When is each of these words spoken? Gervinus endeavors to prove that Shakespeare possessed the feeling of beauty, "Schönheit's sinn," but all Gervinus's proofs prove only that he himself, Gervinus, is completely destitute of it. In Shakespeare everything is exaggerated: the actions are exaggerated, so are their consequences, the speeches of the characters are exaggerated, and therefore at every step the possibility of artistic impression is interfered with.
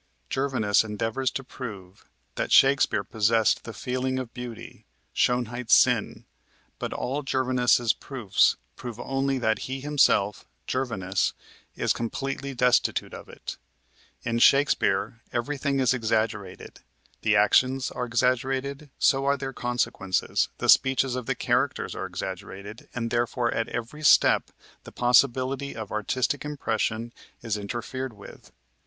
Gervinus 0.31 0.83
endeavors 0.83 1.29
to 1.29 1.43
prove 1.43 2.05
that 2.33 2.51
Shakespeare 2.51 3.03
possessed 3.03 3.65
the 3.65 3.71
feeling 3.71 4.17
of 4.17 4.33
beauty, 4.33 4.87
"Schönheit's 5.15 5.75
sinn," 5.75 6.25
but 6.79 6.91
all 6.91 7.21
Gervinus's 7.21 7.93
proofs 7.93 8.57
prove 8.75 8.99
only 8.99 9.37
that 9.37 9.59
he 9.69 9.79
himself, 9.79 10.43
Gervinus, 10.67 11.33
is 11.75 11.93
completely 11.93 12.55
destitute 12.55 13.13
of 13.13 13.29
it. 13.29 13.57
In 14.23 14.39
Shakespeare 14.39 15.21
everything 15.31 15.79
is 15.79 15.93
exaggerated: 15.93 16.79
the 17.21 17.35
actions 17.35 17.91
are 17.91 18.05
exaggerated, 18.05 18.89
so 18.97 19.25
are 19.25 19.37
their 19.37 19.53
consequences, 19.53 20.49
the 20.57 20.67
speeches 20.67 21.15
of 21.15 21.27
the 21.27 21.35
characters 21.35 21.93
are 21.93 22.07
exaggerated, 22.07 22.89
and 22.95 23.11
therefore 23.11 23.53
at 23.53 23.69
every 23.69 24.01
step 24.01 24.49
the 24.83 24.91
possibility 24.91 25.75
of 25.75 25.91
artistic 25.91 26.43
impression 26.43 27.13
is 27.43 27.55
interfered 27.55 28.13
with. 28.13 28.51